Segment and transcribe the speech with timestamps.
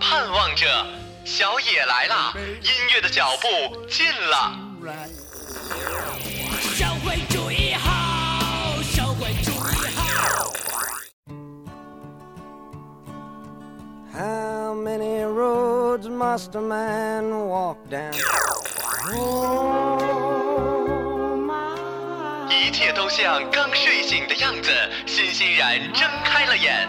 [0.00, 0.66] 盼望着，
[1.24, 2.32] 小野来了，
[2.62, 3.48] 音乐的脚步
[3.88, 4.58] 近了。
[6.74, 10.52] 社会主义好，社会主义好。
[14.12, 18.14] How many roads must a man walk down?
[19.14, 20.02] Oh.
[22.50, 24.70] 一切都像刚睡醒的样子，
[25.06, 26.88] 欣欣然睁开了眼，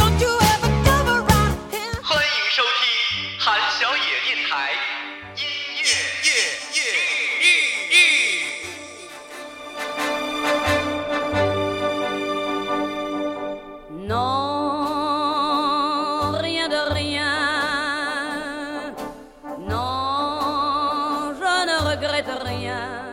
[22.01, 23.10] Regrette rien.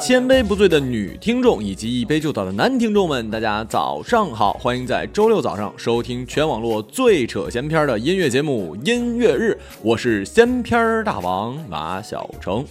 [0.00, 4.54] 千杯不醉的女听众以及一杯就倒的男听众们，大家早上好！
[4.54, 9.52] 欢迎在周六早上收听全网络最扯闲篇的音乐节目《音乐日》，
[9.82, 12.64] 我是闲篇大王马小成。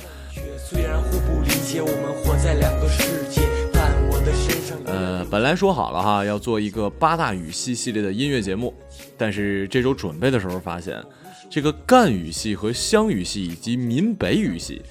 [4.85, 8.73] 呃，本来说好了哈，要做一个八大语系系列的音乐节目，
[9.15, 10.99] 但是这周准备的时候发现，
[11.47, 14.81] 这个赣语系和湘语系以及闽北语系，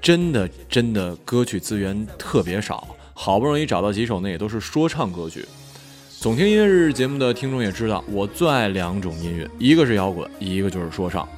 [0.00, 5.44] 真的真的歌曲资源特别少，好不容易找到几首呢，也都是说唱歌曲。
[6.18, 11.28] 总听音乐日节目的听众也知道，我最爱两种音乐，一个是摇滚，一个就是说唱。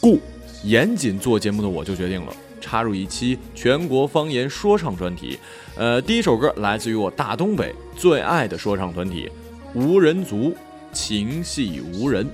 [0.00, 0.18] 故
[0.64, 5.38] 严谨做节目的我就决定了插入一期全国方言说唱专题。
[5.76, 9.30] 呃，第一首歌来自于我大东北最爱的说唱团体
[9.74, 10.54] 无人族，
[10.92, 12.26] 情系无人。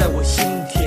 [0.00, 0.79] 在我心田。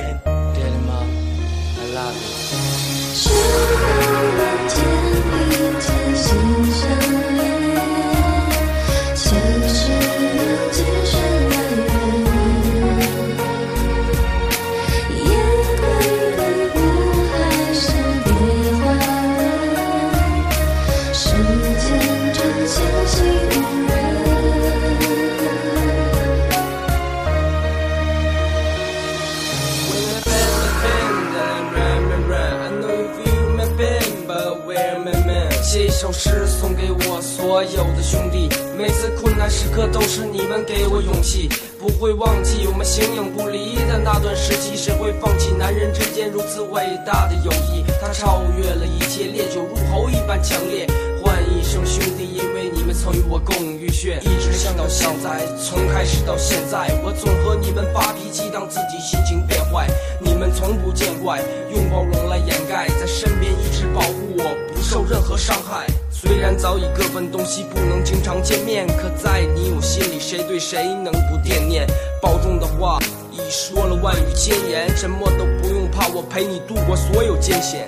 [37.53, 41.47] 所有的兄弟，每次困难时刻都是你们给我勇气，
[41.77, 44.75] 不会忘记我们形影不离的那段时期。
[44.75, 47.85] 谁会放弃男人之间如此伟大的友谊？
[48.01, 50.88] 它超越了一切，烈酒入喉一般强烈。
[51.21, 59.88] 唤一声兄弟，因为你们曾与我共浴血，一直想到现在，从开始到现在，我总和你们发脾气，当自己心情变坏。
[60.19, 61.39] 你们从不见怪，
[61.69, 65.85] 用包容来掩盖，在身边一直保护我，不受任何伤害。
[66.25, 71.85] 虽然早已各奔东西，不能经常见面，可在你我心里，谁对谁能不惦念？
[72.21, 72.97] 保重的话
[73.29, 77.85] 已说了万语千言，什么都不用怕，我陪你度过所有艰险。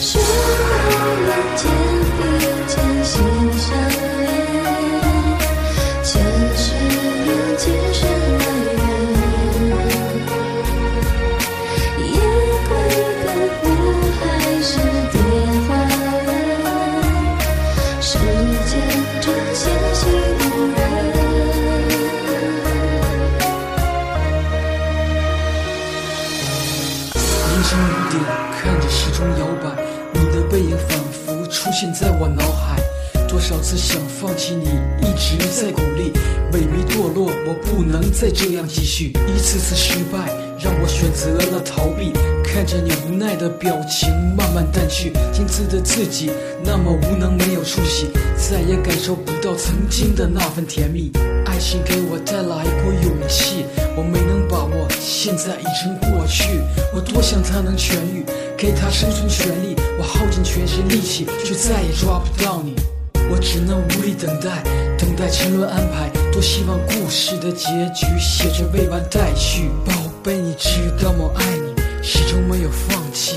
[0.00, 1.70] 说了天
[2.16, 2.20] 地
[2.66, 3.22] 间心
[3.60, 3.68] 相
[4.16, 4.31] 连，
[31.92, 32.80] 在我脑海。
[33.28, 34.66] 多少次想放弃你，
[35.00, 36.12] 一直在鼓励，
[36.52, 39.12] 萎靡堕落，我不能再这样继续。
[39.26, 40.30] 一次次失败，
[40.62, 42.12] 让我选择了逃避。
[42.44, 46.30] 看着你无奈的表情慢慢淡去，今次的自己
[46.62, 51.10] 那么无能，没有出息，再也感受不到曾经的那份甜蜜。
[51.46, 53.64] 爱情给我带来过勇气，
[53.96, 56.60] 我没能把握，现在已成过去。
[56.92, 58.22] 我多想它能痊愈，
[58.58, 59.71] 给它生存权利。
[60.02, 62.74] 我耗尽全身力气，却再也抓不到你。
[63.30, 64.60] 我只能无力等待，
[64.98, 66.10] 等待沉沦安排。
[66.32, 69.70] 多希望故事的结局写着未完待续。
[69.86, 73.36] 宝贝，你知道我爱你，始终没有放弃，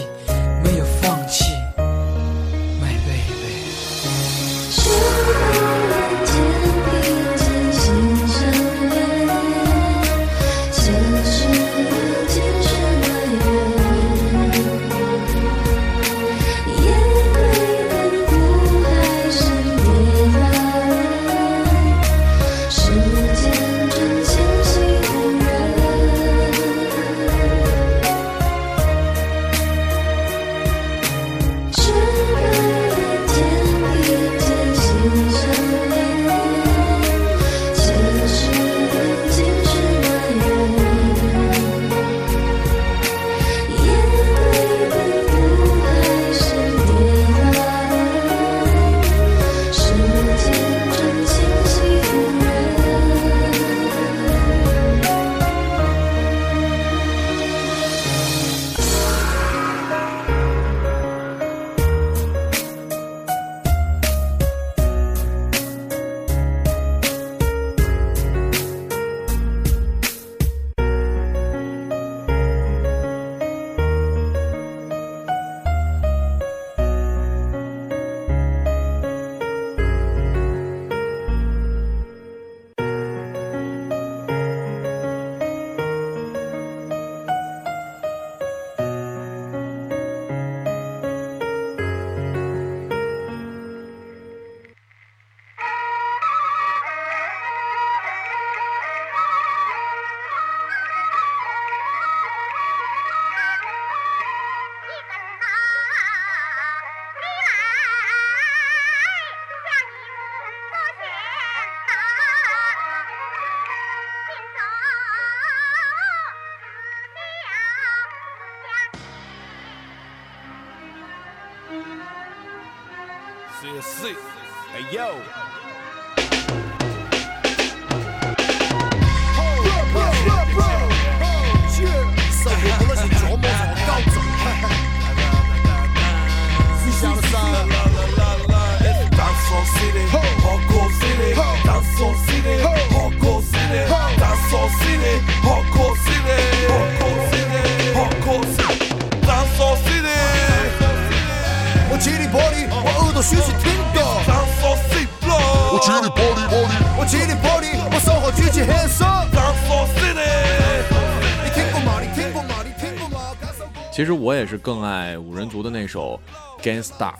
[163.95, 166.19] 其实我也是更爱五人族的那首
[166.61, 167.13] 《Gangsta》，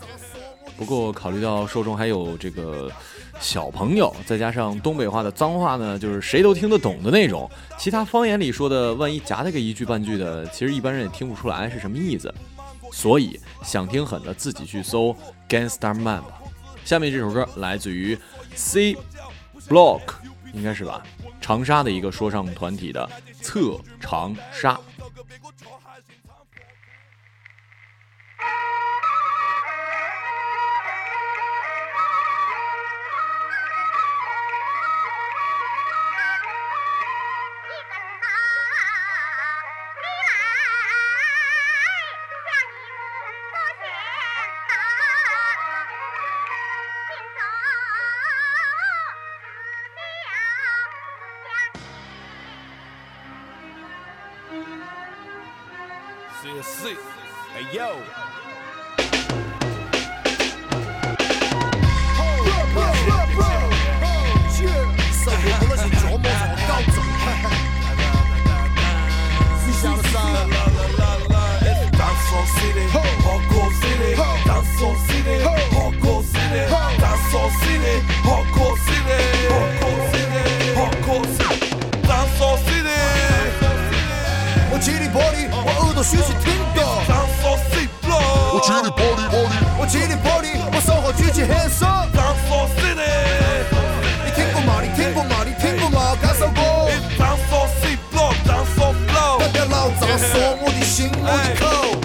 [0.76, 2.92] 不过考虑到受众还有这个
[3.40, 12.30] 小朋友，再加上东北话的脏话呢，就是谁都听得懂的那种，其他方言里说的，万一夹带个一句半句的，其实一般人也听不出来是什么意思。
[12.92, 15.16] 所以想听狠的自己去搜
[15.48, 16.42] Gangsta Man 吧。
[16.84, 18.18] 下面这首歌来自于
[18.54, 18.98] C
[19.66, 20.02] Block，
[20.52, 21.02] 应该是吧？
[21.40, 23.08] 长沙的一个说唱团体的
[23.42, 24.74] 《侧长沙》。
[57.78, 58.25] 哎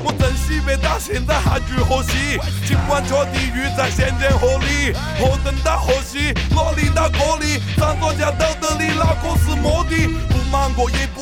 [0.03, 11.20] 我真西北到现在还住河西，尽管吃地鱼在先天河里，河东到河西，哪里到哪里，张专家都的你脑壳是摩的，不忙过也不。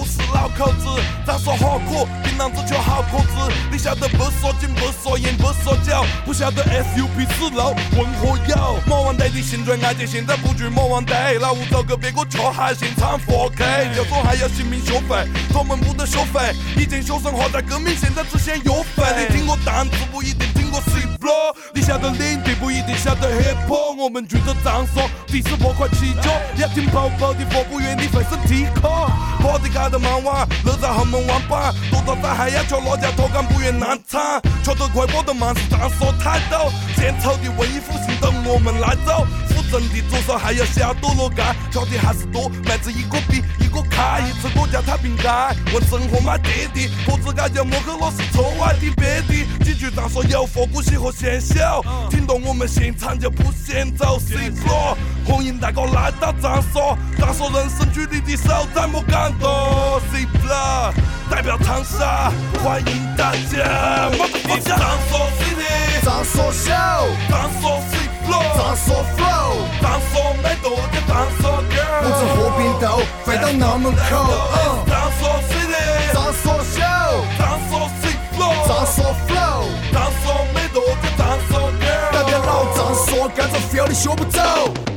[0.59, 0.89] 口子，
[1.25, 8.77] 咋说好渴，槟榔子就好口子，你晓得不说紧不说严不说教，不晓得 SUP 死路问何有？
[8.85, 19.03] 魔王队的新追爱姐现在不惧魔王队，老吴找个别个却还现场 4K，就说还要性命消费，他们不得学费，以前学生活在革命，现在只限药费。
[19.17, 23.95] 你听我单词不一定听过 C flow，你晓得领地不一定晓得 hip hop。
[23.97, 28.87] 我们住着长沙，第四破快起脚，要听跑跑的佛不愿你费身体壳。
[29.39, 39.25] 跑的开的慢晚，乐在后门弯板，多少仔还要求落家脱杆不愿难产，确实快跑得慢是长沙态度，献丑的文艺复兴等我们来走。
[39.49, 45.31] 扶正的左手还要小多罗干，缺的还是多，妹子一个比一个开，一次国家太平间，
[45.73, 51.55] 问生活买爹的，婆子改叫摩克罗是臭外的别的，几句张说有佛鼓戏和显秀，
[52.09, 59.47] 听懂我们现场就不嫌走 C floor，红缨大哥来到张所，张所人生举你的手再莫感动
[60.11, 60.91] C floor，
[61.29, 62.31] 代表长沙，
[62.63, 66.71] 欢迎大家，我是张所 City，张所秀，
[67.29, 74.01] 张所 C floor，张所 flow，张所美多的张所 girl，不知和平豆飞到南门口。
[74.51, 74.89] 嗯。
[74.89, 75.11] 张
[83.19, 84.39] 老张所，干着 feel 你学不走。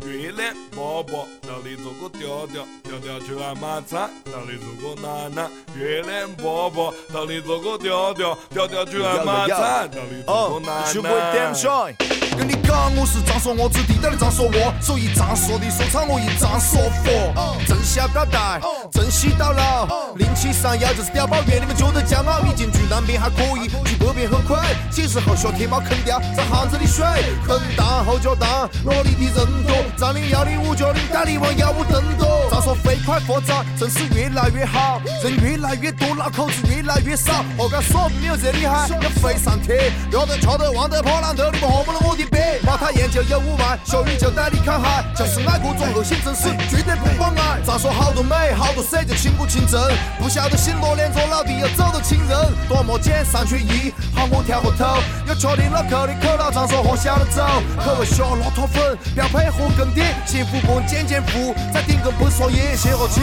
[0.06, 5.50] 月亮伯伯，到底做个调调，调调去爱买菜，到底做个奶奶。
[5.76, 12.61] 月亮伯伯，到底做个调调，调调去爱买菜，到底做个奶奶。
[12.96, 17.58] 我是张说，我指地道的张说我，所以张说的说唱我一张说佛。
[17.66, 18.60] 正向表达，
[18.90, 22.40] 正西到老，零七三幺就是碉堡院，你们觉得骄傲？
[22.42, 24.58] 已经去南边还可以，去北边很快。
[24.90, 27.04] 小时候学天猫坑掉在巷子里水，
[27.46, 32.48] 坑大后脚大，萝莉的人多，张领幺零五九零带你往幺五登多。
[32.50, 37.44] 张说飞快发展，城市越来越好，人越来越多，老口子越来越少。
[37.56, 42.60] 我敢说没有这厉害，要飞上天，要得瞧得望得破浪头，你们喝不了我的杯。
[42.64, 47.60] 马塔研究有五万，小雨就带你看海，就是爱各种恶性城市，绝对不妨碍。
[47.66, 49.80] 张说好多美，好多色就清不清真，
[50.20, 52.38] 不晓得醒罗连做老弟要走到亲人，
[52.68, 57.42] 多么简三缺一，喊我跳过头，有确定脑壳的口号，张说喝小了走，
[57.84, 63.20] 口味小骆驼粉，标配合更点，幸福不减减负，再顶个不说也歇和气。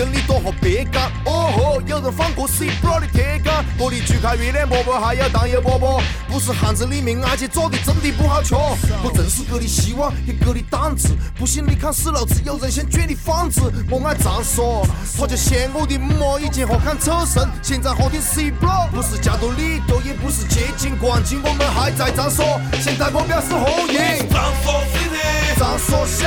[0.00, 1.12] 跟你多喝别干。
[1.26, 8.54] 哦吼，有人放过 C bro 的铁杆，我的去看月亮伯伯，还要当油伯伯，不是汉子里面而且做的真的不好吃。
[8.54, 11.14] 我正是哥的希望，也哥的胆子。
[11.38, 13.60] 不信你看死老子，有人先卷你房子。
[13.90, 14.86] 我爱张说，
[15.18, 24.26] 他就嫌我的母以前好看丑身，现在好听 C bro，不是加多利多，也不是接近冠军，我们还在张说，现在目标是合赢。
[24.32, 26.24] 张所 City，张所秀，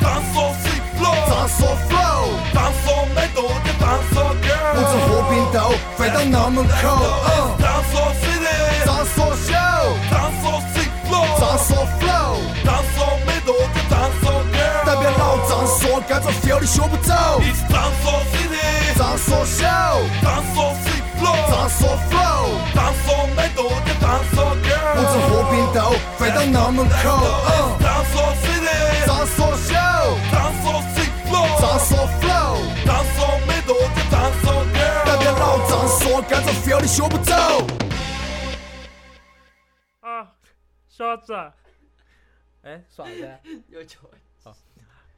[0.00, 2.28] 张所 C flow，张所 flow。
[2.52, 5.56] 张所美多的张所 girl，不知和平豆
[5.96, 6.72] 飞到那门口。
[7.24, 9.52] 嗯张所 City，张所秀，
[10.10, 10.76] 张所 C
[11.06, 12.28] flow，张所 flow，
[12.64, 17.14] 张所美多的张所 girl，代表老张所，干着 feel 你学不走。
[17.40, 19.64] 你是张所 City，张所秀，
[20.22, 20.86] 张所 C
[21.18, 22.42] flow，张所 flow，
[22.74, 24.36] 张所美多的张所
[24.94, 25.78] 不知 girl，和平豆
[26.18, 26.88] 飞味道那么口。
[27.46, 28.57] 嗯张所 city，
[31.88, 37.32] 所 flow，张所美多的张所 girl，代表老张说，干着 feel 你学不走。
[40.00, 40.28] 啊，
[40.86, 41.32] 小子，
[42.62, 43.38] 哎，耍子？
[43.70, 44.00] 有球。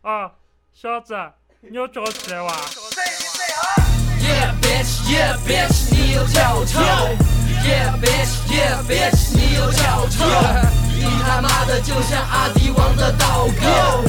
[0.03, 0.31] 啊，
[0.73, 1.12] 小子，
[1.61, 2.55] 你有着急哇
[4.21, 6.81] ？Yeah bitch, yeah bitch，你有脚臭。
[7.67, 10.25] Yeah bitch, yeah bitch，你有脚臭。
[10.95, 14.09] 你他妈的就像阿迪王的导购，录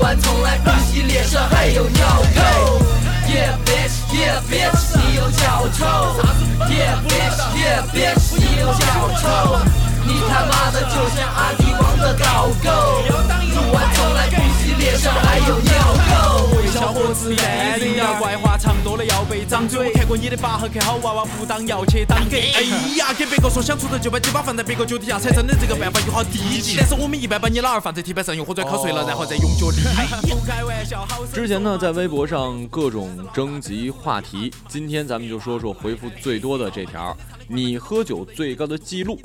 [0.00, 2.38] 完从来不洗，脸上还有尿垢。
[3.28, 5.80] Yeah bitch, yeah bitch，你有脚臭。
[6.68, 8.84] Yeah bitch, yeah bitch，你有脚
[9.20, 9.60] 臭。
[10.04, 12.68] 你他妈的就像阿迪王的导购，
[13.54, 14.28] 录完从来
[14.82, 15.72] 脸上还有尿
[16.10, 16.72] 垢。
[16.72, 19.92] 小伙子淡定呀，怪话唱多了要被掌嘴。
[19.92, 22.50] 看过你的八号，看好娃娃不当要去当给。
[22.56, 22.62] 哎
[22.96, 26.74] 呀，跟别个说想出头就把鸡巴放在别个脚底下踩，真的这个办法有好低级。
[26.76, 29.76] 但是我们一般把你老二放在铁板上，用火砖烤碎了，然后再用脚力。
[30.28, 39.20] 不开玩笑，好之前呢，在微博上各种征集话题，今天咱们就说说回复最多的这条：你喝酒最高的记录。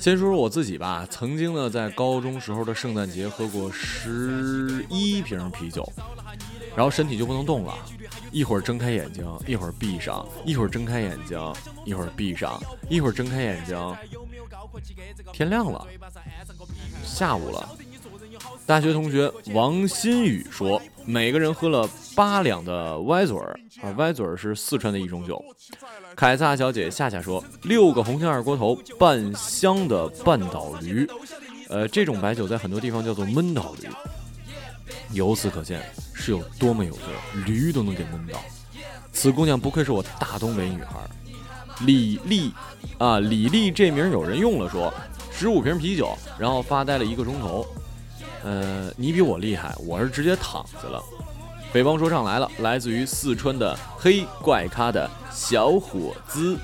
[0.00, 5.86] 先说说我自己吧，曾经呢，在高中时候的圣诞节喝过十一瓶啤酒，
[6.74, 7.74] 然后身体就不能动了，
[8.32, 11.38] 一会儿睁开眼睛，一会儿闭上，一会儿睁开眼睛，
[11.84, 13.76] 一会儿闭上，一会儿睁开眼睛，
[15.32, 15.86] 天亮了，
[17.04, 17.68] 下午了。
[18.66, 25.42] 大学同学王新宇说，每个人喝了八两的歪嘴儿啊，歪嘴儿是四川的一种酒。
[26.14, 31.08] 凯撒小姐夏夏说，六个红星二锅头，半箱的半岛驴，
[31.68, 33.88] 呃，这种白酒在很多地方叫做闷倒驴。
[35.12, 35.82] 由此可见
[36.14, 38.38] 是有多么有劲儿，驴都能给闷倒。
[39.12, 41.10] 此姑娘不愧是我大东北女孩儿。
[41.86, 42.52] 李丽
[42.98, 44.92] 啊，李丽这名有人用了说，
[45.32, 47.66] 十五瓶啤酒，然后发呆了一个钟头。
[48.42, 51.02] 呃，你比我厉害，我是直接躺下了。
[51.72, 56.58] 北方说唱来了，来自于四川的黑怪咖的小伙子。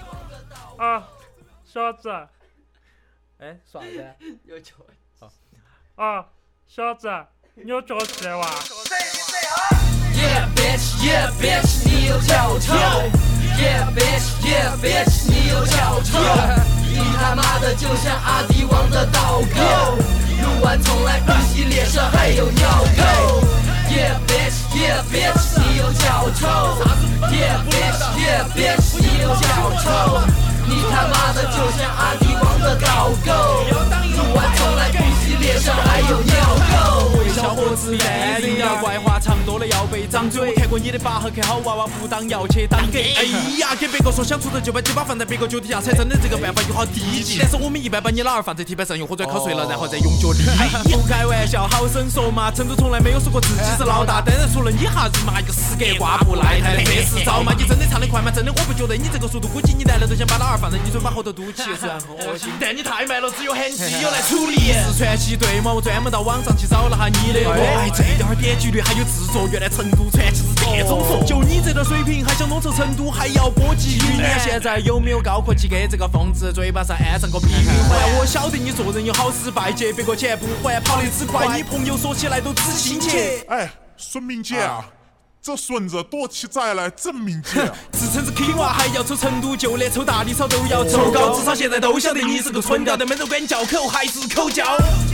[0.76, 1.07] 啊，
[1.64, 2.11] 小子，
[3.38, 4.07] 哎，耍子？
[4.44, 4.74] 有球。
[5.94, 6.26] 啊，
[6.66, 7.09] 小子，
[7.55, 8.46] 你有着急哇？
[10.37, 12.75] Yeah bitch, yeah bitch，你有脚臭。
[13.57, 16.20] Yeah bitch, yeah bitch，你有脚臭。
[16.85, 22.68] 你他妈的就像阿迪王的导购，录完从来不洗，脸上还有尿
[22.99, 23.01] 垢。
[23.88, 26.46] Yeah bitch, yeah bitch，你有脚臭。
[27.33, 30.20] Yeah bitch, yeah bitch，你有脚臭。
[30.68, 33.33] 你他妈的就像阿迪王的导购，
[33.72, 36.35] 录完从来不洗，脸上还有尿
[36.68, 36.77] 垢。
[37.37, 39.06] 小伙子淡定呀，怪话唱
[39.57, 40.51] 多了要被掌嘴。
[40.51, 43.14] 我看过你的拔河，看好娃娃不当要去当给。
[43.16, 43.25] 哎
[43.59, 47.38] 呀，给别个说想出头就把鸡巴放在别个脚底下踩，真的这个办法有好低级。
[47.40, 50.45] 但是我们一般把你老二放在铁板上，用火砖烤碎了，然后再用脚踢。
[50.92, 58.31] 不开玩笑，好生说嘛，成都从来没有说过自己是老大，当然除了你哈子嘛，一个死格挂不赖台的黑市招嘛，你真的唱得快吗？
[58.31, 64.57] 真的我不觉得你这个速度，估计你来了都想把老二放在你嘴巴后头堵起，虽然很恶心，但你太慢了，只有喊基友来处理。
[64.85, 71.22] 四川七对嘛，我专门到网上去找了下你的歌，哎，这点儿点击率还有制作，原来成都传奇是这种说。
[71.27, 74.40] 就你这点水平，还想弄成成都，还要波及云南？
[74.40, 78.18] 现在有没有高科技给这个疯子嘴巴上安上个避孕环？
[78.18, 83.44] 我晓得你做人有好失败，借别个钱不还，跑得只快，你朋友说起来都只亲切。
[83.49, 84.87] 哎，孙明姐啊，
[85.42, 87.72] 这孙子多起崽来真明姐啊。
[87.92, 94.64] 自称是 king 娃，还要抽成都，就连抽大理草都要抽高，至少现在都晓得你是个蠢屌，但没人管你叫口，还是口叫。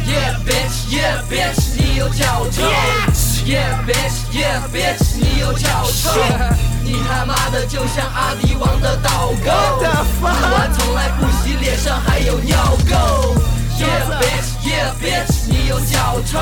[0.06, 3.31] Yeah bitch, yeah bitch，你有脚臭。
[3.44, 6.10] Yeah bitch, yeah bitch，你有脚臭。
[6.84, 9.50] 你他妈的就像阿迪王的导购，
[9.80, 9.84] 录
[10.22, 12.56] 完从来不洗，脸上还有尿
[12.88, 13.34] 垢。
[13.78, 16.38] Yeah bitch, yeah bitch，你有脚臭。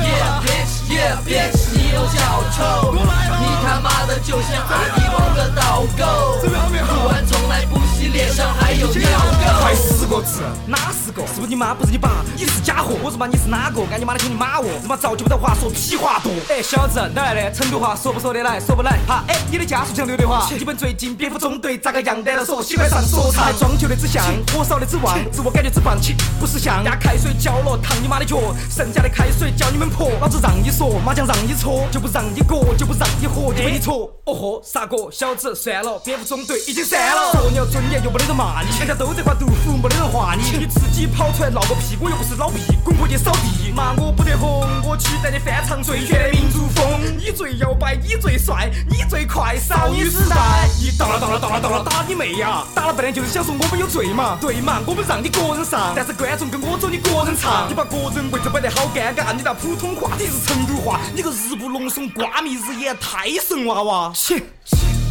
[0.00, 2.94] Yeah bitch, yeah bitch，你有脚臭。
[2.94, 9.08] 你他妈的就像阿迪王的导购，录完从来不洗，脸上还有尿
[9.44, 10.03] 垢。
[10.14, 11.26] 个字，哪四个？
[11.26, 11.74] 是不是你妈？
[11.74, 12.22] 不是你爸？
[12.36, 12.94] 你是假货！
[13.02, 13.84] 我日妈，你是哪个？
[13.86, 14.64] 干你妈的，听你妈哦！
[14.82, 16.30] 日妈早就不得话说，屁话多。
[16.48, 17.52] 哎，小子，哪来的？
[17.52, 18.60] 成都话说不说得来？
[18.60, 18.98] 说不来。
[19.08, 20.48] 哈，哎，你的家属像刘德华。
[20.56, 22.22] 你们最近蝙蝠中队咋个样？
[22.22, 23.52] 难道说喜欢上说唱？
[23.58, 24.22] 装修的只像，
[24.52, 26.84] 火烧的只旺，自我感觉只放弃，不识相。
[26.84, 28.38] 压开水浇了，烫你妈的脚，
[28.70, 30.10] 剩下的开水浇你们婆。
[30.20, 34.08] 老子让你说，麻将让你搓，就不让你过，就不让你喝，就被你戳。
[34.26, 35.10] 哦豁，傻哥？
[35.10, 37.32] 小子，算了，蝙蝠中队已经散了。
[37.32, 40.03] 说你要尊严，又没得人骂你，全家都在刮毒妇，没得人
[40.36, 43.72] 你，你自己跑出来闹个屁，我又不是老屁，滚过去扫地。
[43.74, 47.00] 骂我不得红，我期待你翻唱最炫民族风。
[47.18, 50.36] 你最摇摆，你最帅，你最快，少女时代。
[50.80, 52.64] 你到了到了到了到了，打你妹呀！
[52.74, 54.38] 打了半天就是想说我们有罪嘛？
[54.40, 54.80] 对嘛？
[54.86, 57.68] 我们让你个人上，但是观众跟我走，你个人唱。
[57.68, 64.12] 你把个人位置摆得好尴尬，你那普通话你是成都话，你个日不隆怂、瓜米日眼太神娃娃。
[64.14, 64.36] 切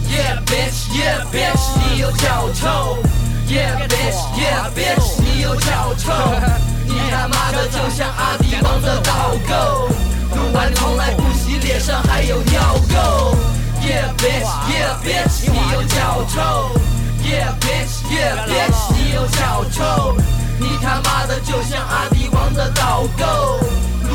[0.07, 3.22] ！Yeah bitch, yeah bitch，你有脚臭。
[3.53, 6.11] Yeah bitch, yeah bitch，你有脚臭。
[6.87, 9.89] 你他妈的就像阿迪王的导购，
[10.35, 13.35] 录完从来不洗，脸上还有尿垢。
[13.79, 16.71] Yeah bitch, yeah bitch，你有脚臭。
[17.21, 20.17] Yeah bitch, yeah bitch，你有脚臭。
[20.59, 23.59] 你他妈的就像阿迪王的导购，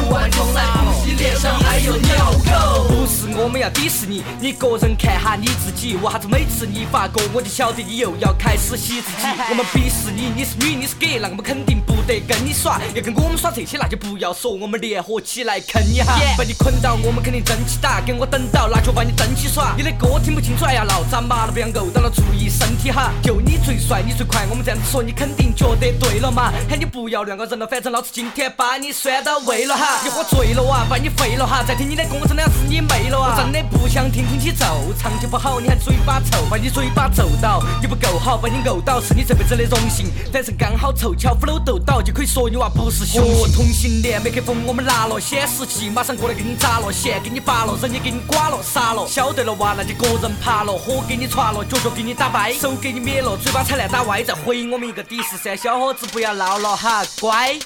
[0.08, 2.88] 录完从来不洗，脸上还有尿垢。
[2.88, 9.26] 不是我们要鄙视你，你个人看下你自己，为啥子每次你发歌我就晓得你又要开始洗自己？
[9.50, 12.80] 我们鄙视你，你是女，你是 gay，那我们肯定不得跟你耍。
[12.94, 16.18] 要跟我们耍这些，那就不要说，我们联合起来坑你哈。
[16.38, 19.74] 把你捆到，我们肯定争起打，给我等到，那就把你争起耍。
[19.76, 23.12] 你的歌听不清楚，哎呀，老张麻了，不要怄到了，注意身体哈。
[23.22, 26.50] 就你最帅，你最快，我们这样子说，你肯定觉得对了嘛？
[26.66, 29.97] 喊你不要乱个人了，反正老子今天把你拴到位了哈。
[30.02, 31.62] 你喝醉了哇，把你废了哈。
[31.66, 33.36] 再听你的歌，我真的要是你妹了啊！
[33.36, 34.64] 真的不想听，听起奏，
[34.98, 40.06] 唱就不好，你还嘴巴臭，把你嘴巴揍到，你不够好，把你怄到，是你这辈子的荣幸。
[40.32, 43.52] 但是刚好凑巧 flow 斗倒，就可以说你娃不是雄性。
[43.52, 49.06] 同性恋麦克风我们拿了，显示器马上过来给你砸了，线给你拔了，人也给你剐了，杀了。
[49.06, 57.58] 晓得了哇，那就个人爬了，火给你传了，脚脚给你打掰，手给你灭了，嘴巴踩烂打歪，再回我们一个底十三，小伙子不要闹了哈，乖。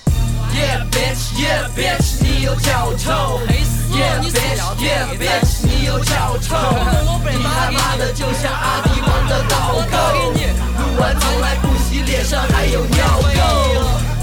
[0.52, 3.38] Yeah bitch, yeah bitch，你有脚臭。
[3.92, 6.56] Yeah bitch, yeah bitch，你有脚臭。
[7.30, 9.96] 你他妈的就像阿迪王的导购，
[10.32, 13.38] 录完从来不洗，脸上还有尿垢。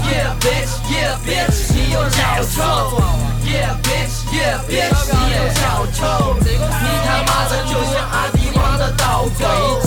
[0.04, 3.00] Yeah bitch, yeah bitch，你有脚臭。
[3.42, 6.36] Yeah bitch, yeah bitch，你有脚臭。
[6.44, 6.58] 你
[7.06, 9.80] 他妈的就像阿迪王的导购，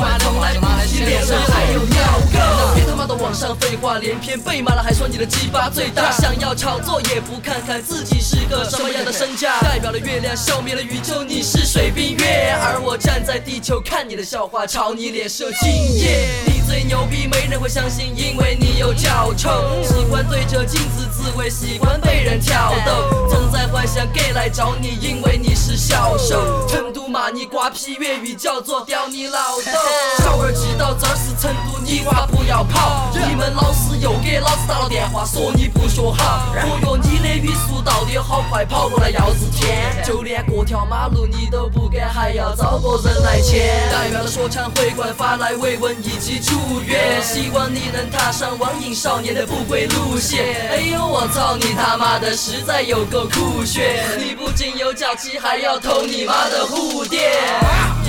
[0.00, 2.74] 录完从来不洗，脸上还有尿垢。
[2.74, 9.60] 别他妈的网上废话连篇，被骂了还说你的鸡巴最大，想要炒作也不看看自己是个什么样的身价。
[9.60, 16.28] 代表了月亮，消灭了宇宙，你是水冰月，而我站在地球看你的笑话，朝你脸射精液。
[16.46, 19.50] 你最牛逼，没人会相信，因为你有脚臭。
[19.84, 26.66] 喜欢对着镜子自慰，喜欢被人挑逗，总在幻想 gay 来找你，因为你是小受。
[26.68, 29.89] 成都骂你瓜皮，粤语叫做屌你老豆。
[30.18, 33.10] 小儿记到这儿是成都，你娃不要跑。
[33.12, 36.52] 你们老师又给老子打了电话，说你不学好。
[36.54, 40.02] 我哟，你的语速到底好快，跑过来要是天。
[40.04, 43.90] 就连过条马路你都不敢，还要找个人来牵。
[43.90, 50.68] 代表了说唱会馆发来慰问以及祝愿，希望你能踏上网瘾少年的不归路线。
[50.70, 54.04] 哎呦我操，你他妈的实在有够酷炫！
[54.18, 57.32] 你不仅有假期，还要偷你妈的蝴蝶。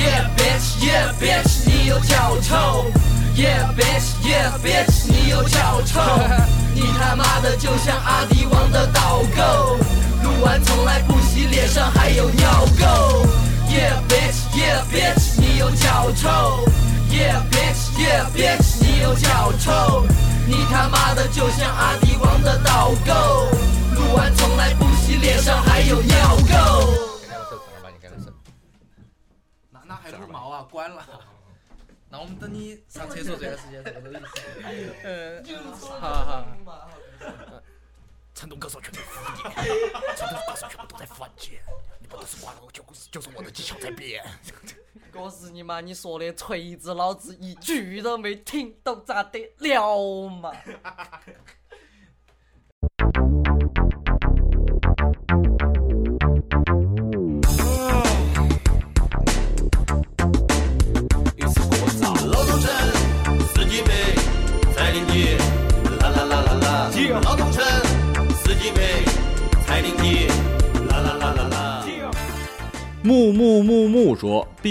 [0.02, 1.61] Yeah bitch, yeah bitch，
[1.92, 2.56] 你有脚臭。
[3.36, 6.00] Yeah bitch, yeah bitch，你有脚臭。
[6.74, 9.76] 你他妈的就像阿迪王的导购，
[10.24, 12.50] 录完从来不洗，脸上还有尿
[12.80, 13.28] 垢。
[13.68, 16.30] Yeah bitch, yeah bitch，你有脚臭。
[17.10, 20.06] Yeah bitch, yeah bitch，你有脚臭。
[20.48, 23.48] 你他妈的就像阿迪王的导购，
[23.96, 26.16] 录完从来不洗，脸上还有尿
[26.48, 26.88] 垢。
[29.70, 30.66] 那那还不毛啊？
[30.72, 31.04] 关了。
[32.12, 34.30] 那我们等你上厕所这段时间，这个都意思。
[35.04, 35.44] 嗯，
[36.00, 36.46] 好好。
[38.34, 39.42] 成都歌手全部服你，
[40.18, 41.62] 成都歌手全部都在福建，
[42.00, 44.24] 你不都是挂了，就是就是我的技巧在变。
[45.14, 50.52] 我是你妈，你说的锤子，老子一句都没听懂，咋得了嘛？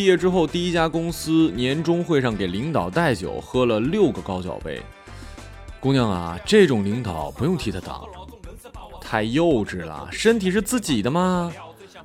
[0.01, 4.81] 毕业之后第一家公司年终会上给领导带酒，喝了六个高脚杯。
[5.79, 8.09] 姑娘啊，这种领导不用替他挡，
[8.99, 10.09] 太幼稚了。
[10.11, 11.53] 身体是自己的吗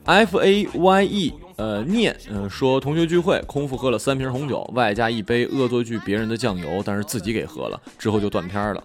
[0.04, 8.84] ？F A Y E，呃，念，呃，说同学聚会，空腹喝了三瓶红酒，外加一杯恶作剧别人的酱油，但是自己给喝了，之后就断片了。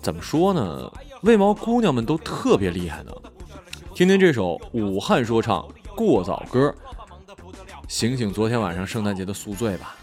[0.00, 0.88] 怎么说呢？
[1.22, 3.10] 为毛姑娘们都特别厉害呢？
[3.92, 5.60] 听听这首武汉说唱
[5.96, 6.72] 《过早歌》，
[7.92, 9.94] 醒醒昨天晚上圣诞节的宿醉吧。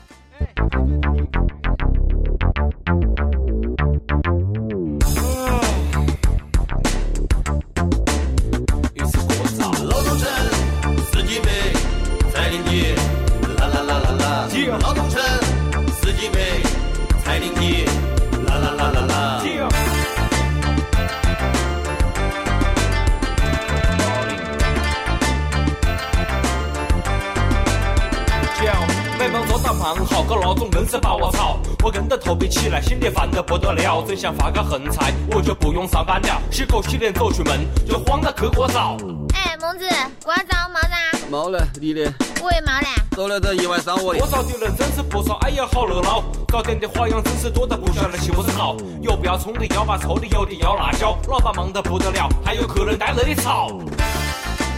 [30.90, 31.60] 搞那种硬是把我操。
[31.84, 38.98] 我硬得头皮起来，心里烦得不得了，真想发个横财，我就不用上班了，洗口洗脸走出门，就慌得去过早。
[39.36, 39.88] 哎，孟子，
[40.24, 42.88] 瓜子毛子，毛了，你的我也毛了。
[43.16, 44.28] 走了这一晚上我的多。
[44.28, 53.70] 少的人真是不少，哎呀好热闹，搞点的花样真是多得不晓得起屋子好，有不要葱的，要把臭的，有的要辣椒，老板忙得不得了，还有客人在那里吵。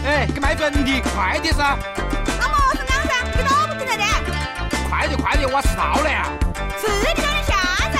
[0.04, 1.78] 哎，给卖粉的，快点噻！
[5.02, 6.30] 快点快点，我迟到了呀！
[6.80, 7.56] 吃的叫你下
[7.90, 7.98] 噻。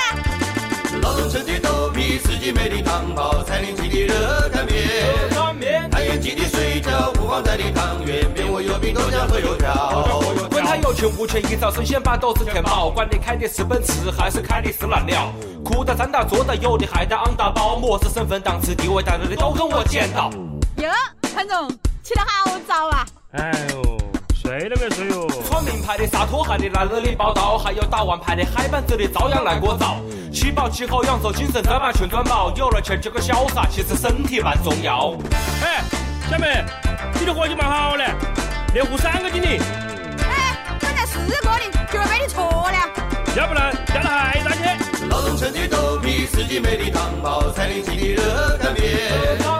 [1.01, 10.47] 劳动城的豆皮，四季美的汤包，彩铃记的热干面，太原记的水饺，五芳斋的汤圆，面我有饼豆浆和油条。
[10.49, 12.89] 管他有钱无钱，一早生鲜把肚子填饱。
[12.89, 20.31] 管你开的是奔驰还是开的是蓝鸟，哭的、站到坐的，有的还带昂大包，么子身份、档次、地位在这里都跟我捡到。
[20.77, 20.89] 哟，
[21.35, 21.69] 潘总，
[22.01, 23.05] 起得好早啊！
[23.33, 23.97] 哎呦，
[24.59, 25.27] 睡都没睡哟。
[25.47, 29.97] 穿名牌的、洒脱鞋的来这里报道，还有打完牌的、嗨板子的照样来过早。
[30.31, 32.51] 吃饱吃好，养足精神，再把钱赚饱。
[32.55, 35.15] 有了钱就个潇洒，其实身体蛮重要。
[35.63, 35.83] 哎，
[36.29, 36.63] 小妹，
[37.19, 38.05] 你的伙计蛮好嘞，
[38.73, 39.59] 连壶三个经理，
[40.19, 41.61] 哎，刚才四个的，
[41.91, 42.77] 今儿被你错了。
[43.35, 45.07] 要不然加了还大去。
[45.07, 48.73] 劳动城的豆皮，四季美的汤包，彩铃记的热干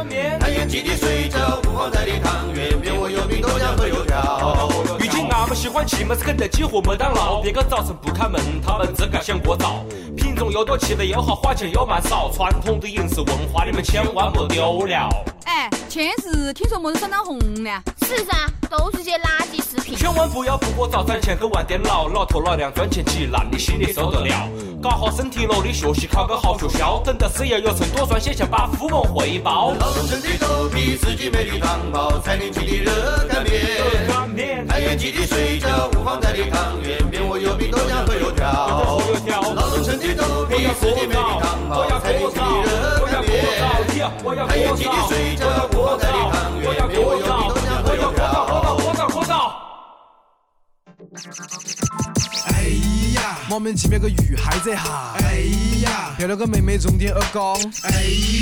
[0.08, 5.03] 面，太原记的水饺，五芳斋的汤圆，面我有饼豆浆和油条。
[5.54, 9.86] 喜欢吃么子肯德基和麦当劳，别个早晨不开门，他们只敢想过早。
[10.16, 15.10] 品种又多，吃的又好，花钱又蛮少，传统的饮食文化你们千万莫丢了。
[15.46, 17.82] 哎，前日听说么子酸当红了？
[18.02, 18.34] 是噻，
[18.70, 19.96] 都是些垃圾食品。
[19.96, 24.50] 千万不要不过早攒钱去玩电脑，老头老娘赚钱急，那你心里受得了？
[24.82, 29.72] 搞好身体，努力学习，考个好学校，等到事业有成，多赚些钱把父母回报。
[29.80, 38.44] 劳动城的豆皮，四季美的汤包，餐厅记的热干面，太原记的水饺，五芳斋的汤圆，面我有饼豆浆和油条。
[39.56, 42.44] 劳动城的豆皮，四季美的汤包，彩铃记的
[42.98, 43.32] 热干面，
[44.48, 45.42] 太原记的水着，
[45.74, 48.63] 五芳斋的汤圆，面我有饼豆浆和油条。
[52.48, 52.64] 哎
[53.14, 55.44] 呀，莫名其妙个女孩子哈，哎
[55.84, 58.02] 呀，漂亮个妹妹重点耳光，哎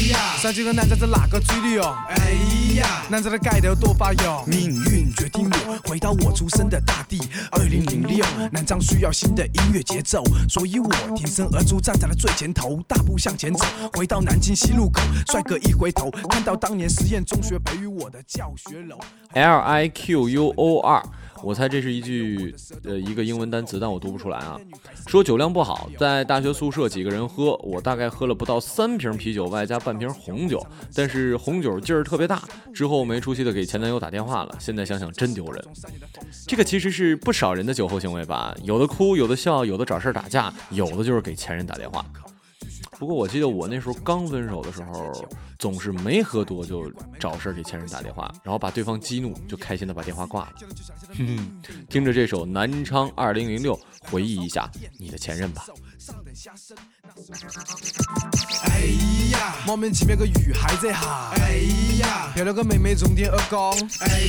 [0.10, 2.32] 呀，上几个男仔在哪个嘴里哟，哎
[2.76, 7.20] 呀，男仔的盖头多发哟，命运决定我回到我出生的大地。
[7.52, 18.98] 二零零六，南昌需要新的音乐节奏，所以我挺身而出，站在了最前头，大步向前走，回到南京西路口，帅哥一回头，看到当年实验中学培育我的教学楼。
[19.34, 21.04] L I Q U O R，
[21.44, 24.60] 我猜这是一句呃一个英文单词，但我读不出来啊。
[25.08, 32.42] 说酒量不好，在大学宿舍几个人喝，我大概喝了不到三瓶啤酒，外加半瓶红酒，但是红酒劲儿特别大。
[32.74, 35.64] 之后没出息的给前男友打电话了，现在想想真丢人。
[36.48, 42.06] 这个其实是不少人的酒后行为吧，有的哭，有的笑，有的找事儿打架，有的就是给前任打电话。
[43.02, 46.88] 不过我记得我那时候刚分手的时候，总是没喝多就
[47.20, 50.54] 找事儿给前任打电话，然后把对方激怒，就开心的把电话挂了。
[51.18, 53.76] 哼哼，听着这首《南昌二零零六》，
[54.12, 55.66] 回忆一下你的前任吧。
[58.66, 58.82] 哎
[59.32, 61.56] 呀，莫名其妙个雨还在下，哎
[61.98, 64.20] 呀，漂亮个妹妹从天而降，哎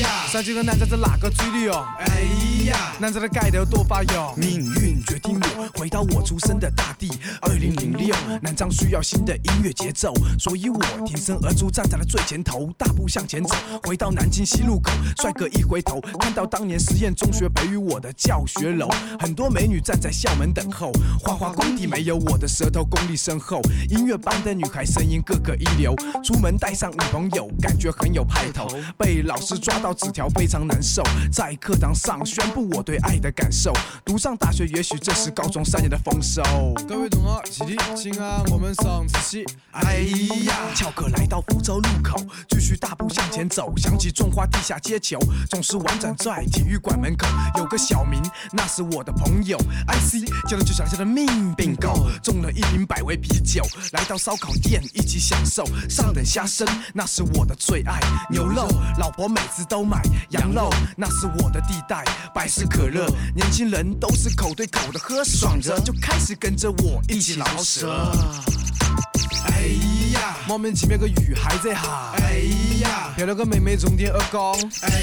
[0.00, 2.22] 呀，上几个男仔在哪个嘴里哟，哎
[2.64, 7.10] 呀，男仔的盖头多发哟，命运决定我回到我出生的大地。
[7.40, 18.88] 二零零六，南昌需要新的音乐节奏，所以我挺身而出，站在了最前头，大步向前走，回到南京西路口，帅哥一回头，看到当年实验中学培育我的教学楼，
[19.18, 28.68] 很多美女站在校门等候，花花功底没有我的舌头功力深厚，音乐班的女孩声音个个一流，出门带上女朋友，感觉很有派头。
[28.96, 33.72] 被老师抓到纸条非常难受，在课堂上宣布我对爱的感受。
[34.04, 36.42] 读上大学，也许这是高中三年的丰收。
[36.88, 39.44] 各位同学，起立，请按我们上自习。
[39.72, 40.00] 哎
[40.44, 47.26] 呀，翘课来到福州路口，继续大步向前走，想起种花地下街球，总是玩转在体育馆门口，
[47.56, 48.20] 有个小明，
[48.52, 49.56] 那是我的朋友。
[49.88, 51.26] IC 接了就想下的命
[51.56, 57.98] ，bingo，中了一瓶百威啤酒，来到烧烤店一起享受，上等虾生那是我的最爱，
[58.30, 68.10] 牛肉老婆每次都买，羊肉那是我的地带，百事可乐年轻人都是口对口的喝，爽着就开始跟着我一起饶舌。
[69.46, 69.68] 哎
[70.14, 72.71] 呀，莫名其妙个雨还在下，哎呀，
[73.22, 75.02] 漂亮个妹妹从天而降，哎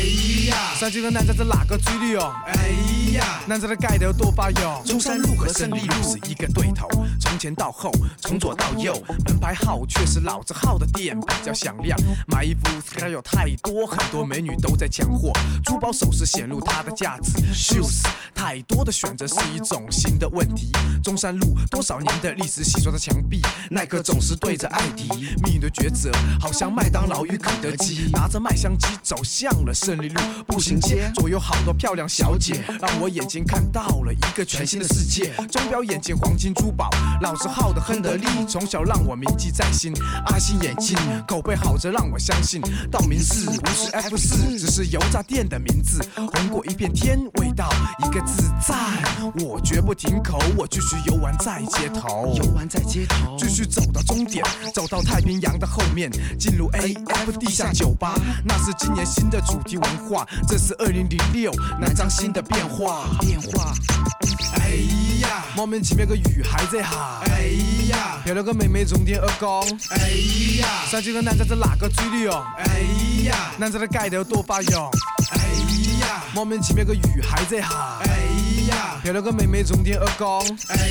[0.50, 2.68] 呀，上几个男仔在哪个嘴里哦，哎
[3.14, 4.82] 呀，男仔的盖头多巴哟。
[4.86, 6.86] 中山路和胜利路是一个对头，
[7.18, 8.94] 从前到后，从左到右，
[9.26, 15.32] 门牌号却是老字号的店比较响亮，买衣服 style 有太多，很多美女都在抢货，
[15.64, 18.06] 珠宝首饰显露它的价值，shoes
[18.36, 20.70] 太多的选择是一种新的问题。
[21.02, 25.08] 中山路多少年的历史洗刷着墙壁，耐克总是对着艾迪，
[25.42, 35.34] 命运的抉择好像麦当劳与肯德基，拿着麦香鸡走向了胜利路步行街，左右好多漂亮小姐，让我眼睛看到了一个全新的世界。
[35.52, 36.90] 钟表、眼镜、黄金珠宝，
[37.22, 39.94] 老字号的亨得利，从小让我铭记在心。
[40.28, 47.70] 阿信眼镜口碑好着让我相信，道明寺不是 F 四，只是油炸店的名字，红过一片天，味道
[48.00, 48.78] 一个字赞。
[49.46, 54.44] 我绝不停口，我继续游玩在街头，游玩在街头，继续走到终点，
[54.74, 63.74] 走到太平洋的后面，进入 AF 地下酒吧，那是今年新的主题文化，这是二零零六南昌新的变化，变化。
[64.56, 64.70] 哎
[65.22, 67.52] 呀，莫名其妙个雨还在哈，哎
[67.90, 70.10] 呀，漂亮个妹妹重点耳光，哎
[70.60, 72.80] 呀，上几个男仔在哪个嘴里哦，哎
[73.24, 74.90] 呀，男仔的盖头多发痒，
[75.32, 75.40] 哎
[76.02, 78.10] 呀，莫名其妙个雨还在哈，哎
[78.80, 80.40] 呀，漂亮个妹妹从天而降，
[80.70, 80.88] 哎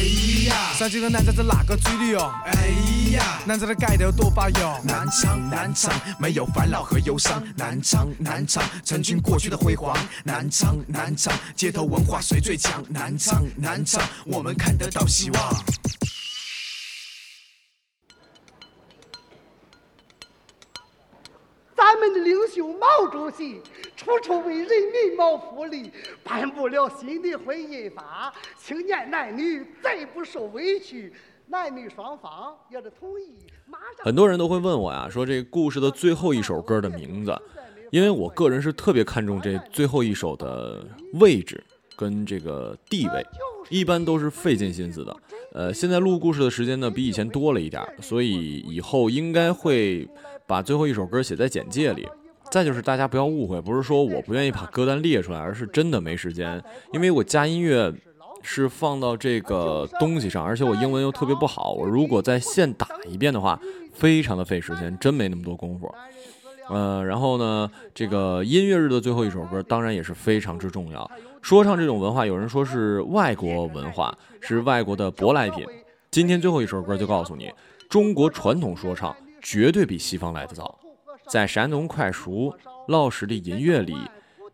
[0.46, 2.68] 呀，上几个男仔在哪个嘴里哦，哎
[3.12, 15.64] 呀，男仔的盖头多巴哟，南昌南昌没有烦恼和忧伤，南昌南昌曾经过去的辉煌，南昌南昌街头文化谁最强，南昌南昌我们看得到希望。
[21.98, 23.60] 我们的领袖毛主席
[23.96, 25.90] 处处为人民谋福利，
[26.22, 31.12] 颁布了新的婚姻法，青年男女再不受委屈，
[31.48, 33.32] 男女双方要是同意，
[33.66, 37.36] 马上很多人都会问我呀，说这故事的最后一首歌的名字，
[37.90, 41.60] 因为我个人是特别看重这最后一首的位置
[41.96, 43.26] 跟这个地位，
[43.70, 45.16] 一般都是费尽心思的。
[45.52, 50.08] 呃，现在录故事的时间呢比以前多了一点，所以以后应该会
[50.48, 52.08] 把最后一首歌写在简介里。
[52.50, 56.60] 再就是大家不要误会，不是说我不愿意把歌单列出来，而是真的没时间，
[56.94, 57.92] 因为我加音乐
[58.42, 63.60] 是放到这个东西上，而且我英文又特别不好，我如果再现打一遍的话，
[63.92, 65.94] 非常的费时间，真没那么多功夫。
[66.70, 71.10] 呃，然后呢，这个音乐日的最后一首歌当然也是非常之重要。
[71.42, 75.66] 说唱这种文化，有人说是外国文化，是外国的舶来品。
[76.10, 77.52] 今天最后一首歌就告诉你，
[77.90, 80.78] 中国传统说唱绝对比西方来得早。
[81.26, 82.56] 在山东快熟
[82.88, 83.96] 老实的音乐里，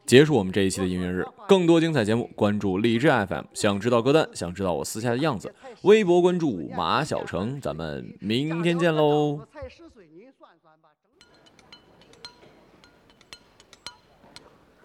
[0.04, 1.24] 结束我们这一期的音乐日。
[1.46, 3.44] 更多精彩节目，关注荔枝 FM。
[3.52, 7.60] 想知道歌单，想知道我私下的样子，微博关注马小成。
[7.60, 9.40] 咱们明天见喽。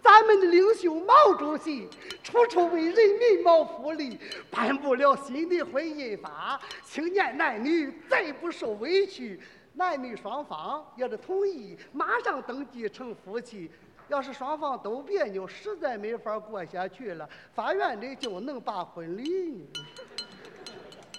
[0.02, 1.88] 咱们的领袖毛主席
[2.22, 4.18] 处处为人民谋福利，
[4.50, 9.40] 颁布了新的婚姻法，青年男女再不受委屈，
[9.74, 13.70] 男女双方要是同意，马上登记成夫妻。
[14.08, 19.64] 要是双方都别扭，实在没法过下去了，法院里就能把婚离。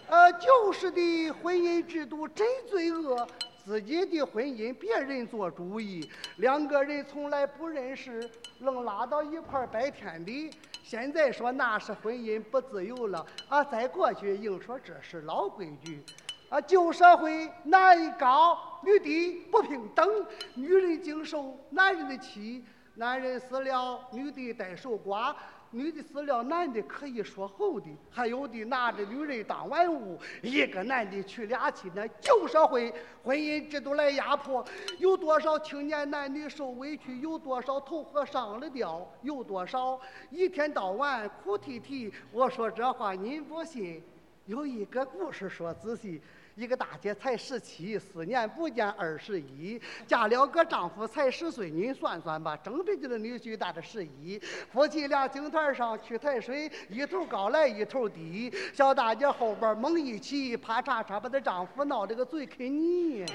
[0.10, 3.26] 呃，旧式的婚姻制度真罪恶，
[3.64, 10.52] 自己的婚姻别人做主意，两个人从来不认识，愣拉到一块儿拜天地。
[10.84, 16.04] 现在说那是婚姻不自由了，啊，再过去硬说这是老规矩。
[16.52, 20.06] 啊，旧社会男高女低不平等，
[20.54, 22.62] 女人经受男人的气，
[22.96, 25.34] 男人死了女的带守寡。
[25.74, 31.90] 女的死了，男的可以说后的，还有的拿着女人当玩物，一个男的娶俩妻。
[31.96, 32.94] 那旧社会
[33.24, 34.66] 婚姻制度来压迫，
[35.00, 37.18] 有多少青年男女受委屈？
[37.22, 39.10] 有多少头发上了吊？
[39.22, 39.98] 有多少
[40.30, 42.12] 一天到晚哭啼啼？
[42.34, 44.04] 我说这话您不信？
[44.48, 46.22] 有一个故事说仔细。
[46.56, 54.40] 一个大姐才十七，四年不见二十一，嫁了个丈夫才十岁，您算算吧，正比这个女婿大的十一。
[54.72, 63.26] 夫妻俩井台上去抬水，一头高来一头低，小大姐后边猛一起，啪嚓嚓把她丈夫闹得个嘴啃泥。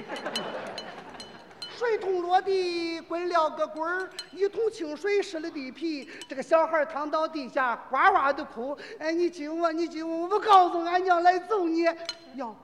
[1.75, 8.75] 水桶落地滚了个滚儿，一桶清水湿了地皮，这个小孩躺到地下哇哇的哭。
[8.97, 11.87] 哎，你亲我，你亲我，我告诉俺娘来揍你。
[12.33, 12.55] 娘。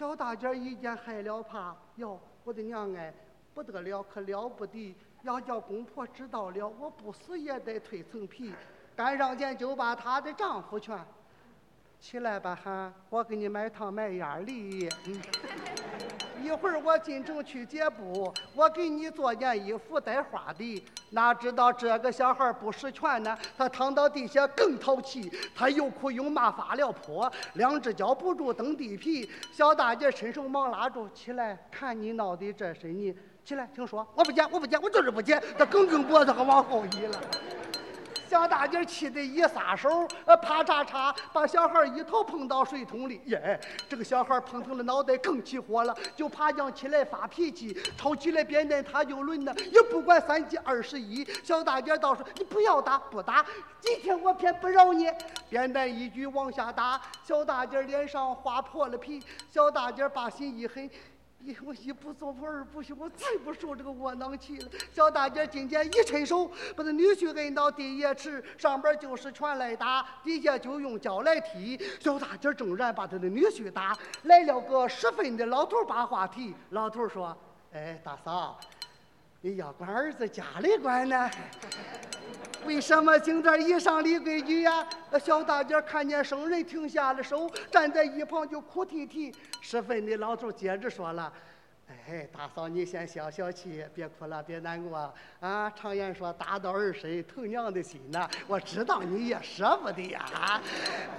[0.00, 3.12] 小大姐一见害了怕，哟，我的娘哎，
[3.52, 4.96] 不得了，可了不得！
[5.24, 8.54] 要叫公婆知道了，我不死也得蜕层皮。
[8.96, 10.98] 赶上前就把她的丈夫劝，
[12.00, 14.88] 起来吧哈，我给你买糖，买鸭梨。
[16.42, 20.84] 一会儿我进城去接布，我给你做件衣服带花的。
[21.10, 29.28] 哪知道这个小孩不识拳呢，他躺到地下更淘气，他又哭又骂发了泼，两只脚不住蹬地皮。
[29.52, 33.14] 小大姐伸手忙拉住，起来，看你闹的这身你。
[33.44, 35.42] 起来，听说，我不接，我不接，我就是不接。
[35.58, 37.20] 他梗梗脖子还往后移了。
[38.30, 43.20] 小大姐气得一撒手，呃，啪嚓嚓，把小孩一头碰到水桶里。
[43.26, 43.58] 耶，
[43.88, 51.26] 这个小孩碰疼了脑袋，更起火了，就爬将起来发脾气，抄起来扁担他就抡呢，也不管三七二十一。
[51.42, 53.44] 小大姐倒说：“你不要打，不打，
[53.80, 55.10] 今天我偏不饶你。”
[55.50, 59.20] 扁担一举往下打，小大姐脸上划破了皮。
[59.50, 60.88] 小大姐把心一狠。
[61.42, 64.68] 一我一不做我二不休，我再不受这个窝囊气了。
[64.92, 71.80] 小大姐今天一伸手，把她女婿摁到地下池，上边就是拳来打，底下就用脚来踢。
[71.98, 76.54] 小大姐正然把她的女婿打，来了个十分的老头把话题。
[76.70, 77.34] 老头说
[77.72, 78.60] ：“哎，大嫂，
[79.40, 81.30] 你要管儿子家里管呢？
[82.66, 84.86] 为什么今天一上立规矩呀？”
[85.18, 89.34] 小大姐看见生人停下了手，站在一旁就哭啼啼。
[89.70, 91.32] 十分的老头接着说了
[91.86, 95.70] ：“哎，大嫂，你先消消气，别哭了，别难过啊！
[95.76, 98.28] 常言说，打到儿身，疼娘的心呐。
[98.48, 100.60] 我知道你也舍不得呀。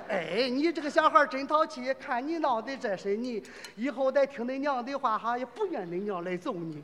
[0.10, 3.42] 哎，你这个小孩真淘气，看你闹的这身你，
[3.78, 6.84] 以后再听恁娘的话哈，也不愿恁娘来揍你。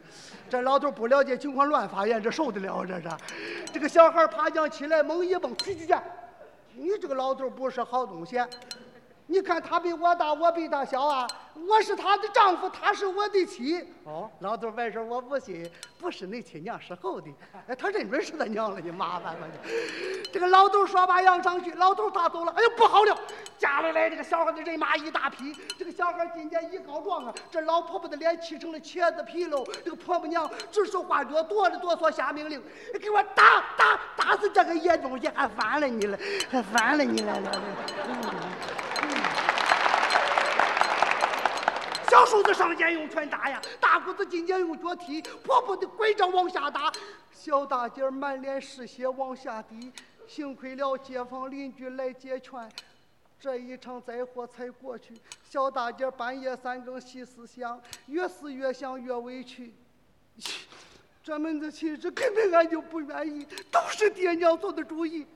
[0.50, 3.10] 这老头不了解情况，乱发言，这受得了这是？
[3.74, 5.94] 这个小孩爬将起来，猛一蹦，去去去！
[6.76, 8.40] 你这个老头不是好东西。
[9.30, 11.28] 你看他比我大，我比他小啊！
[11.68, 13.86] 我是他的丈夫，他是我的妻。
[14.06, 15.70] 哦，老头外甥，我不信，
[16.00, 17.30] 不是你亲娘是后的。
[17.68, 19.60] 哎，他认准是他娘了，你麻烦了你。
[20.32, 22.54] 这个老头说罢扬上去，老头他走了。
[22.54, 23.18] 哎呦，不好了！
[23.58, 25.54] 家里来这个小孩的人马一大批。
[25.78, 29.66] 这个小孩今天一告状啊，这老婆婆的脸气成了茄子皮喽。
[29.84, 32.64] 这个婆婆娘指手画脚，哆里哆嗦下命令：
[33.02, 36.18] 给我打打打死这个野东西，还烦了你了，
[36.50, 37.42] 还烦了你了。
[42.18, 46.92] 小叔子上前用拳打呀，大姑子今天用脚踢，婆婆的拐杖往下打，
[47.32, 49.94] 小大姐满脸是血往下滴。
[50.28, 52.68] 幸亏了街坊邻居来解劝，
[53.40, 55.14] 这一场灾祸才过去。
[55.48, 59.72] 小大姐半夜三更细思想，越思越想越委屈。
[61.24, 65.28] 这门子亲事根本俺就不愿意，都是爹娘做的主意。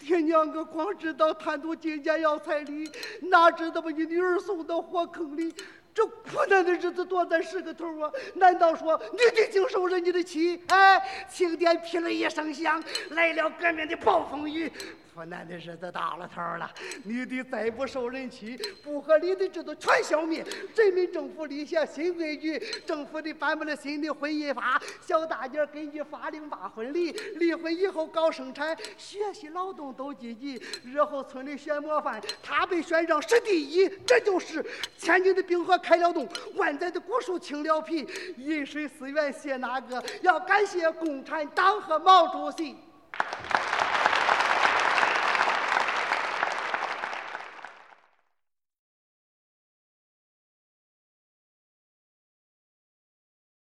[0.00, 2.90] 爹娘个光知道贪图金钱要彩礼，
[3.22, 5.54] 哪知道把你女儿送到火坑里。
[5.98, 8.08] 这苦难的日子多咱是个头啊！
[8.34, 10.62] 难道说你的经受着你的气？
[10.68, 12.80] 哎，清点劈了一声响，
[13.10, 14.70] 来了革命的暴风雨。
[15.18, 16.70] 苦难的日子到了头了，
[17.02, 20.44] 你的再不受人欺，不合理的制度全消灭。
[20.76, 22.56] 人民政府立下新规矩，
[22.86, 30.54] 政府的颁布了新的婚姻法，小大姐根据法令办婚礼，离婚以后搞生产，学习劳动都积极。
[30.84, 34.64] 日后村里选模范，他被选上是第一，这就是
[34.96, 38.06] 千斤的冰河开了洞，万载的古树清了皮。
[38.36, 40.00] 饮水思源谢哪个？
[40.22, 42.76] 要感谢共产党和毛主席。